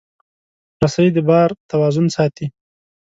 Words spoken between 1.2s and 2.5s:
بار توازن ساتي.